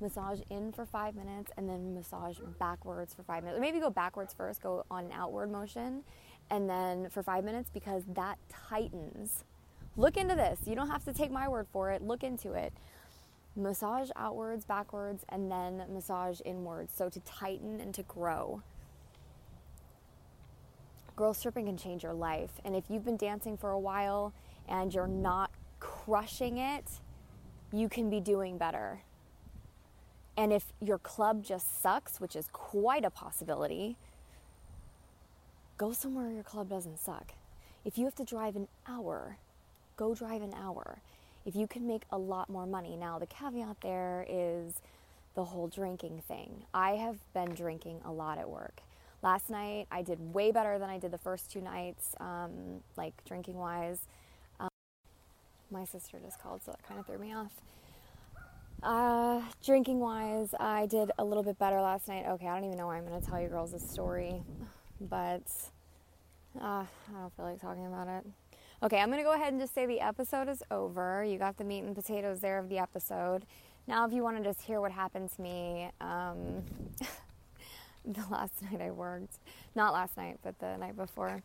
massage 0.00 0.40
in 0.48 0.70
for 0.70 0.86
five 0.86 1.16
minutes 1.16 1.50
and 1.56 1.68
then 1.68 1.92
massage 1.92 2.38
backwards 2.60 3.14
for 3.14 3.24
five 3.24 3.42
minutes. 3.42 3.60
Maybe 3.60 3.80
go 3.80 3.90
backwards 3.90 4.32
first, 4.32 4.62
go 4.62 4.84
on 4.92 5.06
an 5.06 5.12
outward 5.12 5.50
motion, 5.50 6.04
and 6.50 6.70
then 6.70 7.08
for 7.10 7.22
five 7.24 7.42
minutes 7.42 7.68
because 7.72 8.04
that 8.14 8.38
tightens 8.48 9.42
Look 9.96 10.16
into 10.16 10.34
this. 10.34 10.60
You 10.66 10.74
don't 10.74 10.88
have 10.88 11.04
to 11.04 11.12
take 11.12 11.30
my 11.30 11.48
word 11.48 11.66
for 11.72 11.90
it. 11.90 12.02
Look 12.02 12.22
into 12.22 12.52
it. 12.52 12.72
Massage 13.54 14.10
outwards, 14.16 14.64
backwards, 14.64 15.24
and 15.28 15.50
then 15.50 15.84
massage 15.92 16.40
inwards. 16.44 16.92
So 16.96 17.08
to 17.10 17.20
tighten 17.20 17.80
and 17.80 17.92
to 17.94 18.02
grow. 18.02 18.62
Girl 21.14 21.34
stripping 21.34 21.66
can 21.66 21.76
change 21.76 22.02
your 22.02 22.14
life. 22.14 22.52
And 22.64 22.74
if 22.74 22.84
you've 22.88 23.04
been 23.04 23.18
dancing 23.18 23.58
for 23.58 23.70
a 23.70 23.78
while 23.78 24.32
and 24.66 24.94
you're 24.94 25.06
not 25.06 25.50
crushing 25.78 26.56
it, 26.56 26.84
you 27.70 27.88
can 27.88 28.08
be 28.08 28.20
doing 28.20 28.56
better. 28.56 29.00
And 30.36 30.52
if 30.52 30.72
your 30.80 30.98
club 30.98 31.44
just 31.44 31.82
sucks, 31.82 32.18
which 32.18 32.34
is 32.34 32.48
quite 32.52 33.04
a 33.04 33.10
possibility, 33.10 33.98
go 35.76 35.92
somewhere 35.92 36.30
your 36.30 36.42
club 36.42 36.70
doesn't 36.70 36.98
suck. 36.98 37.34
If 37.84 37.98
you 37.98 38.06
have 38.06 38.14
to 38.14 38.24
drive 38.24 38.56
an 38.56 38.68
hour 38.88 39.36
go 39.96 40.14
drive 40.14 40.42
an 40.42 40.54
hour. 40.54 40.98
If 41.44 41.56
you 41.56 41.66
can 41.66 41.86
make 41.86 42.02
a 42.10 42.18
lot 42.18 42.48
more 42.48 42.66
money. 42.66 42.96
Now, 42.96 43.18
the 43.18 43.26
caveat 43.26 43.76
there 43.82 44.24
is 44.28 44.80
the 45.34 45.44
whole 45.44 45.68
drinking 45.68 46.22
thing. 46.28 46.64
I 46.72 46.92
have 46.92 47.16
been 47.32 47.54
drinking 47.54 48.00
a 48.04 48.12
lot 48.12 48.38
at 48.38 48.48
work. 48.48 48.82
Last 49.22 49.50
night, 49.50 49.86
I 49.90 50.02
did 50.02 50.34
way 50.34 50.50
better 50.50 50.78
than 50.78 50.90
I 50.90 50.98
did 50.98 51.10
the 51.10 51.18
first 51.18 51.50
two 51.50 51.60
nights, 51.60 52.14
um, 52.20 52.82
like 52.96 53.14
drinking 53.24 53.56
wise. 53.56 54.00
Um, 54.58 54.68
my 55.70 55.84
sister 55.84 56.18
just 56.22 56.40
called, 56.40 56.62
so 56.64 56.72
that 56.72 56.82
kind 56.86 56.98
of 56.98 57.06
threw 57.06 57.18
me 57.18 57.32
off. 57.32 57.52
Uh, 58.82 59.40
drinking 59.64 60.00
wise, 60.00 60.54
I 60.58 60.86
did 60.86 61.12
a 61.18 61.24
little 61.24 61.44
bit 61.44 61.56
better 61.58 61.80
last 61.80 62.08
night. 62.08 62.24
Okay, 62.28 62.48
I 62.48 62.54
don't 62.54 62.64
even 62.64 62.76
know 62.76 62.88
why 62.88 62.96
I'm 62.96 63.06
going 63.06 63.20
to 63.20 63.24
tell 63.24 63.40
you 63.40 63.46
girls 63.46 63.70
this 63.70 63.88
story, 63.88 64.42
but 65.00 65.42
uh, 66.60 66.84
I 66.84 66.86
don't 67.12 67.34
feel 67.36 67.44
like 67.44 67.60
talking 67.60 67.86
about 67.86 68.08
it. 68.08 68.26
Okay, 68.84 68.98
I'm 68.98 69.10
going 69.10 69.18
to 69.18 69.24
go 69.24 69.34
ahead 69.34 69.52
and 69.52 69.62
just 69.62 69.74
say 69.74 69.86
the 69.86 70.00
episode 70.00 70.48
is 70.48 70.60
over. 70.72 71.22
You 71.22 71.38
got 71.38 71.56
the 71.56 71.62
meat 71.62 71.84
and 71.84 71.94
potatoes 71.94 72.40
there 72.40 72.58
of 72.58 72.68
the 72.68 72.78
episode. 72.78 73.46
Now, 73.86 74.04
if 74.04 74.12
you 74.12 74.24
want 74.24 74.38
to 74.38 74.42
just 74.42 74.60
hear 74.60 74.80
what 74.80 74.90
happened 74.90 75.30
to 75.36 75.40
me 75.40 75.88
um, 76.00 76.64
the 78.04 78.24
last 78.28 78.60
night 78.60 78.80
I 78.80 78.90
worked, 78.90 79.38
not 79.76 79.92
last 79.92 80.16
night, 80.16 80.38
but 80.42 80.58
the 80.58 80.76
night 80.78 80.96
before, 80.96 81.44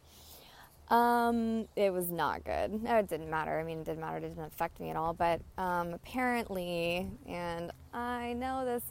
um, 0.90 1.68
it 1.76 1.94
was 1.94 2.10
not 2.10 2.44
good. 2.44 2.82
No, 2.82 2.98
it 2.98 3.08
didn't 3.08 3.30
matter. 3.30 3.60
I 3.60 3.64
mean, 3.64 3.82
it 3.82 3.86
didn't 3.86 4.02
matter. 4.02 4.18
It 4.18 4.22
didn't 4.22 4.40
affect 4.40 4.80
me 4.80 4.90
at 4.90 4.96
all. 4.96 5.14
But 5.14 5.40
um, 5.60 5.94
apparently, 5.94 7.08
and 7.28 7.72
I 7.94 8.34
know 8.34 8.66
this 8.66 8.82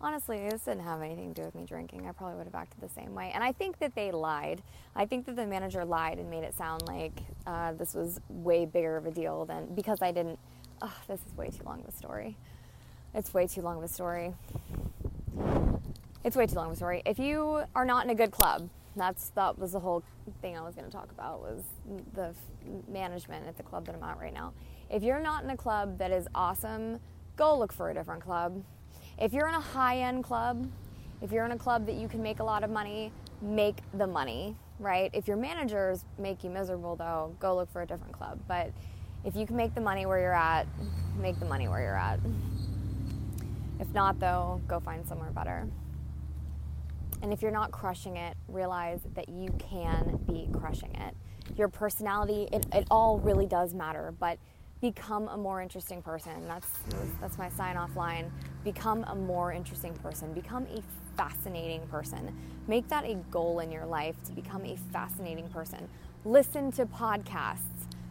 honestly, 0.00 0.48
this 0.48 0.62
didn't 0.62 0.84
have 0.84 1.02
anything 1.02 1.34
to 1.34 1.40
do 1.40 1.44
with 1.44 1.54
me 1.54 1.64
drinking. 1.64 2.06
I 2.06 2.12
probably 2.12 2.36
would 2.36 2.46
have 2.46 2.54
acted 2.54 2.80
the 2.80 2.88
same 2.88 3.14
way. 3.14 3.30
And 3.34 3.42
I 3.42 3.52
think 3.52 3.78
that 3.78 3.94
they 3.94 4.10
lied. 4.10 4.62
I 4.94 5.06
think 5.06 5.26
that 5.26 5.36
the 5.36 5.46
manager 5.46 5.84
lied 5.84 6.18
and 6.18 6.30
made 6.30 6.44
it 6.44 6.54
sound 6.56 6.86
like 6.86 7.12
uh, 7.46 7.72
this 7.72 7.94
was 7.94 8.20
way 8.28 8.64
bigger 8.64 8.96
of 8.96 9.06
a 9.06 9.10
deal 9.10 9.44
than 9.44 9.74
because 9.74 10.02
I 10.02 10.12
didn't. 10.12 10.38
Oh, 10.80 10.94
this 11.08 11.20
is 11.26 11.36
way 11.36 11.50
too 11.50 11.64
long 11.64 11.80
of 11.80 11.88
a 11.88 11.92
story. 11.92 12.36
It's 13.14 13.34
way 13.34 13.46
too 13.46 13.62
long 13.62 13.78
of 13.78 13.82
a 13.82 13.88
story. 13.88 14.34
It's 16.24 16.36
way 16.36 16.46
too 16.46 16.54
long 16.54 16.66
of 16.66 16.72
a 16.72 16.76
story. 16.76 17.02
If 17.04 17.18
you 17.18 17.64
are 17.74 17.84
not 17.84 18.04
in 18.04 18.10
a 18.10 18.14
good 18.14 18.30
club, 18.30 18.68
that's 18.96 19.30
that 19.30 19.58
was 19.58 19.72
the 19.72 19.80
whole 19.80 20.02
thing 20.42 20.56
I 20.56 20.60
was 20.60 20.74
going 20.74 20.86
to 20.86 20.92
talk 20.92 21.10
about 21.10 21.40
was 21.40 21.62
the 22.14 22.34
management 22.88 23.46
at 23.46 23.56
the 23.56 23.62
club 23.62 23.86
that 23.86 23.94
I'm 23.94 24.02
at 24.02 24.18
right 24.18 24.34
now. 24.34 24.52
If 24.90 25.02
you're 25.02 25.20
not 25.20 25.44
in 25.44 25.50
a 25.50 25.56
club 25.56 25.98
that 25.98 26.10
is 26.10 26.28
awesome, 26.34 27.00
go 27.36 27.58
look 27.58 27.72
for 27.72 27.90
a 27.90 27.94
different 27.94 28.22
club 28.22 28.62
if 29.20 29.32
you're 29.32 29.48
in 29.48 29.54
a 29.54 29.60
high 29.60 30.00
end 30.00 30.24
club, 30.24 30.68
if 31.20 31.32
you're 31.32 31.44
in 31.44 31.52
a 31.52 31.58
club 31.58 31.86
that 31.86 31.96
you 31.96 32.08
can 32.08 32.22
make 32.22 32.38
a 32.38 32.44
lot 32.44 32.62
of 32.62 32.70
money, 32.70 33.10
make 33.42 33.78
the 33.94 34.06
money, 34.06 34.56
right? 34.78 35.10
If 35.12 35.26
your 35.26 35.36
managers 35.36 36.04
make 36.18 36.44
you 36.44 36.50
miserable, 36.50 36.96
though, 36.96 37.34
go 37.40 37.56
look 37.56 37.70
for 37.72 37.82
a 37.82 37.86
different 37.86 38.12
club. 38.12 38.38
But 38.46 38.70
if 39.24 39.34
you 39.34 39.46
can 39.46 39.56
make 39.56 39.74
the 39.74 39.80
money 39.80 40.06
where 40.06 40.20
you're 40.20 40.34
at, 40.34 40.66
make 41.18 41.38
the 41.40 41.46
money 41.46 41.66
where 41.68 41.80
you're 41.80 41.96
at. 41.96 42.20
If 43.80 43.92
not, 43.92 44.20
though, 44.20 44.60
go 44.68 44.78
find 44.80 45.06
somewhere 45.06 45.30
better. 45.30 45.66
And 47.22 47.32
if 47.32 47.42
you're 47.42 47.50
not 47.50 47.72
crushing 47.72 48.16
it, 48.16 48.36
realize 48.46 49.00
that 49.14 49.28
you 49.28 49.48
can 49.58 50.20
be 50.28 50.48
crushing 50.52 50.94
it. 50.94 51.16
Your 51.56 51.68
personality, 51.68 52.48
it, 52.52 52.66
it 52.72 52.86
all 52.90 53.18
really 53.18 53.46
does 53.46 53.74
matter, 53.74 54.14
but 54.20 54.38
become 54.80 55.26
a 55.28 55.36
more 55.36 55.60
interesting 55.60 56.02
person. 56.02 56.46
That's 56.46 56.68
that's 57.20 57.36
my 57.38 57.48
sign 57.50 57.76
off 57.76 57.96
line. 57.96 58.30
Become 58.64 59.04
a 59.04 59.14
more 59.14 59.52
interesting 59.52 59.94
person. 59.94 60.32
Become 60.32 60.66
a 60.74 60.82
fascinating 61.16 61.86
person. 61.88 62.36
Make 62.66 62.88
that 62.88 63.04
a 63.04 63.14
goal 63.30 63.60
in 63.60 63.70
your 63.70 63.86
life 63.86 64.16
to 64.24 64.32
become 64.32 64.64
a 64.64 64.76
fascinating 64.92 65.48
person. 65.48 65.88
Listen 66.24 66.70
to 66.72 66.86
podcasts. 66.86 67.58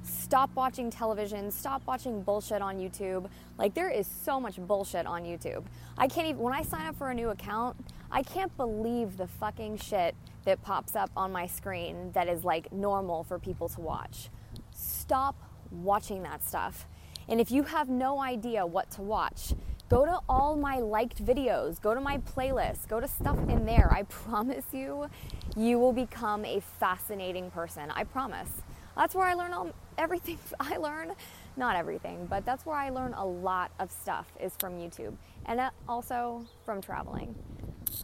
Stop 0.03 0.49
watching 0.55 0.89
television. 0.89 1.51
Stop 1.51 1.85
watching 1.85 2.21
bullshit 2.21 2.61
on 2.61 2.77
YouTube. 2.77 3.29
Like 3.57 3.73
there 3.73 3.89
is 3.89 4.07
so 4.07 4.39
much 4.39 4.55
bullshit 4.57 5.05
on 5.05 5.23
YouTube. 5.23 5.63
I 5.97 6.07
can't 6.07 6.27
even 6.27 6.41
when 6.41 6.53
I 6.53 6.61
sign 6.61 6.85
up 6.87 6.97
for 6.97 7.09
a 7.09 7.13
new 7.13 7.29
account, 7.29 7.75
I 8.09 8.23
can't 8.23 8.55
believe 8.55 9.17
the 9.17 9.27
fucking 9.27 9.77
shit 9.77 10.15
that 10.45 10.61
pops 10.61 10.95
up 10.95 11.11
on 11.17 11.31
my 11.31 11.45
screen 11.45 12.11
that 12.13 12.29
is 12.29 12.45
like 12.45 12.71
normal 12.71 13.25
for 13.25 13.37
people 13.37 13.67
to 13.69 13.81
watch. 13.81 14.29
Stop 14.71 15.35
watching 15.71 16.23
that 16.23 16.43
stuff. 16.43 16.87
And 17.27 17.41
if 17.41 17.51
you 17.51 17.63
have 17.63 17.89
no 17.89 18.21
idea 18.21 18.65
what 18.65 18.89
to 18.91 19.01
watch, 19.01 19.53
go 19.89 20.05
to 20.05 20.19
all 20.27 20.55
my 20.55 20.79
liked 20.79 21.23
videos, 21.23 21.81
go 21.81 21.93
to 21.93 22.01
my 22.01 22.17
playlist, 22.19 22.87
go 22.87 22.99
to 22.99 23.07
stuff 23.07 23.37
in 23.49 23.65
there. 23.65 23.91
I 23.91 24.03
promise 24.09 24.65
you, 24.71 25.09
you 25.55 25.79
will 25.79 25.93
become 25.93 26.45
a 26.45 26.61
fascinating 26.79 27.51
person. 27.51 27.91
I 27.91 28.03
promise. 28.03 28.49
That's 28.95 29.13
where 29.13 29.27
I 29.27 29.33
learn 29.35 29.53
all, 29.53 29.71
everything 29.97 30.39
I 30.59 30.77
learn. 30.77 31.13
Not 31.55 31.75
everything, 31.75 32.27
but 32.27 32.45
that's 32.45 32.65
where 32.65 32.75
I 32.75 32.89
learn 32.89 33.13
a 33.13 33.25
lot 33.25 33.71
of 33.79 33.91
stuff 33.91 34.31
is 34.39 34.53
from 34.59 34.77
YouTube 34.77 35.15
and 35.45 35.59
uh, 35.59 35.69
also 35.87 36.45
from 36.65 36.81
traveling. 36.81 37.33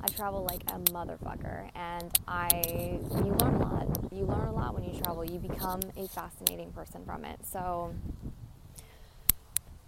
I 0.02 0.08
travel 0.08 0.44
like 0.44 0.64
a 0.72 0.80
motherfucker, 0.92 1.70
and 1.76 2.12
I 2.28 2.50
you 2.64 3.36
learn 3.40 3.56
a 3.56 3.60
lot. 3.60 3.88
You 4.12 4.26
learn 4.26 4.48
a 4.48 4.54
lot 4.54 4.74
when 4.74 4.84
you 4.86 5.00
travel. 5.02 5.24
You 5.24 5.38
become 5.40 5.82
a 5.98 6.08
fascinating 6.08 6.72
person 6.72 7.04
from 7.06 7.26
it. 7.26 7.40
So 7.46 7.94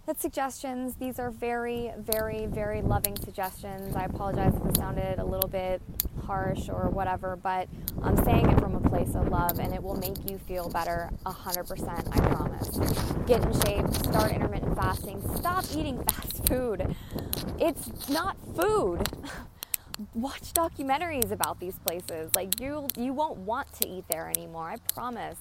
that's 0.06 0.22
suggestions. 0.22 0.94
These 0.94 1.18
are 1.18 1.30
very, 1.30 1.90
very, 1.98 2.46
very 2.46 2.80
loving 2.80 3.16
suggestions. 3.16 3.96
I 3.96 4.04
apologize 4.04 4.54
if 4.54 4.64
it 4.64 4.76
sounded 4.76 5.18
a 5.18 5.24
little 5.24 5.48
bit 5.48 5.82
harsh 6.24 6.68
or 6.68 6.88
whatever, 6.90 7.36
but 7.36 7.68
I'm 8.02 8.16
saying 8.24 8.48
it 8.48 8.60
from 8.60 8.76
a 8.76 8.88
place 8.88 9.14
of 9.16 9.28
love 9.28 9.58
and 9.58 9.74
it 9.74 9.82
will 9.82 9.96
make 9.96 10.30
you 10.30 10.38
feel 10.38 10.68
better 10.68 11.10
100%, 11.24 12.08
I 12.12 12.20
promise. 12.34 12.68
Get 13.26 13.44
in 13.44 13.52
shape, 13.62 13.94
start 14.04 14.32
intermittent 14.32 14.76
fasting, 14.76 15.20
stop 15.36 15.64
eating 15.74 16.02
fast 16.04 16.46
food. 16.48 16.94
It's 17.58 18.08
not 18.08 18.36
food. 18.54 19.02
watch 20.14 20.52
documentaries 20.52 21.32
about 21.32 21.58
these 21.58 21.78
places. 21.86 22.30
Like 22.34 22.60
you 22.60 22.86
you 22.98 23.12
won't 23.12 23.38
want 23.38 23.72
to 23.80 23.88
eat 23.88 24.04
there 24.10 24.28
anymore. 24.28 24.68
I 24.70 24.76
promise. 24.92 25.38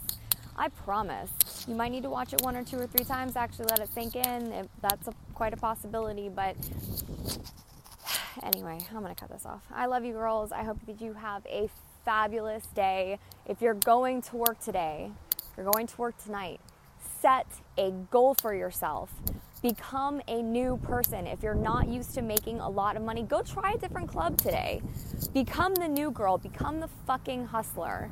I 0.57 0.69
promise. 0.69 1.31
You 1.67 1.75
might 1.75 1.91
need 1.91 2.03
to 2.03 2.09
watch 2.09 2.33
it 2.33 2.41
one 2.41 2.55
or 2.55 2.63
two 2.63 2.77
or 2.77 2.87
three 2.87 3.05
times 3.05 3.35
actually 3.35 3.65
let 3.69 3.79
it 3.79 3.89
sink 3.93 4.15
in. 4.15 4.51
If 4.53 4.67
that's 4.81 5.07
a, 5.07 5.13
quite 5.33 5.53
a 5.53 5.57
possibility, 5.57 6.29
but 6.29 6.55
anyway, 8.43 8.79
I'm 8.89 9.01
going 9.01 9.13
to 9.13 9.19
cut 9.19 9.29
this 9.29 9.45
off. 9.45 9.63
I 9.73 9.87
love 9.87 10.05
you 10.05 10.13
girls. 10.13 10.51
I 10.51 10.63
hope 10.63 10.77
that 10.85 11.01
you 11.01 11.13
have 11.13 11.45
a 11.47 11.69
fabulous 12.05 12.65
day. 12.67 13.19
If 13.45 13.61
you're 13.61 13.73
going 13.73 14.21
to 14.23 14.37
work 14.37 14.59
today, 14.59 15.11
you're 15.57 15.69
going 15.69 15.87
to 15.87 15.97
work 15.97 16.23
tonight, 16.23 16.61
set 17.21 17.47
a 17.77 17.91
goal 18.11 18.35
for 18.41 18.53
yourself. 18.53 19.11
Become 19.61 20.21
a 20.27 20.41
new 20.43 20.77
person. 20.77 21.25
If 21.25 21.41
you're 21.41 21.55
not 21.55 21.87
used 21.87 22.13
to 22.13 22.21
making 22.21 22.59
a 22.59 22.69
lot 22.69 22.95
of 22.95 23.01
money, 23.01 23.23
go 23.23 23.41
try 23.41 23.71
a 23.71 23.77
different 23.77 24.07
club 24.07 24.37
today. 24.37 24.81
Become 25.33 25.73
the 25.75 25.87
new 25.87 26.11
girl. 26.11 26.37
Become 26.37 26.81
the 26.81 26.89
fucking 27.07 27.47
hustler. 27.47 28.11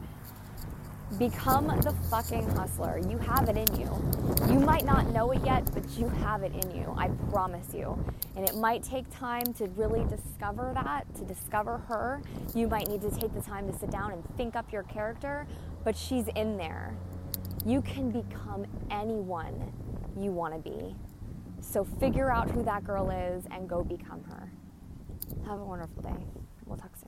Become 1.19 1.67
the 1.67 1.93
fucking 2.09 2.49
hustler. 2.51 2.99
You 3.07 3.19
have 3.19 3.47
it 3.47 3.57
in 3.57 3.79
you. 3.79 3.87
You 4.51 4.59
might 4.59 4.83
not 4.83 5.09
know 5.11 5.31
it 5.31 5.45
yet, 5.45 5.69
but 5.73 5.87
you 5.97 6.07
have 6.09 6.43
it 6.43 6.53
in 6.53 6.75
you. 6.75 6.93
I 6.97 7.09
promise 7.31 7.67
you. 7.73 8.03
And 8.35 8.47
it 8.47 8.55
might 8.55 8.83
take 8.83 9.05
time 9.11 9.53
to 9.55 9.67
really 9.75 10.03
discover 10.05 10.71
that, 10.73 11.05
to 11.15 11.23
discover 11.23 11.77
her. 11.87 12.21
You 12.55 12.67
might 12.67 12.87
need 12.87 13.01
to 13.01 13.11
take 13.11 13.33
the 13.33 13.41
time 13.41 13.71
to 13.71 13.77
sit 13.77 13.91
down 13.91 14.11
and 14.11 14.23
think 14.37 14.55
up 14.55 14.71
your 14.71 14.83
character, 14.83 15.45
but 15.83 15.95
she's 15.95 16.27
in 16.35 16.57
there. 16.57 16.95
You 17.65 17.81
can 17.81 18.09
become 18.09 18.65
anyone 18.89 19.71
you 20.19 20.31
want 20.31 20.53
to 20.55 20.59
be. 20.59 20.95
So 21.61 21.83
figure 21.83 22.31
out 22.31 22.49
who 22.49 22.63
that 22.63 22.83
girl 22.83 23.09
is 23.11 23.45
and 23.51 23.69
go 23.69 23.83
become 23.83 24.23
her. 24.23 24.51
Have 25.45 25.59
a 25.59 25.63
wonderful 25.63 26.01
day. 26.01 26.25
We'll 26.65 26.77
talk 26.77 26.95
soon. 26.97 27.02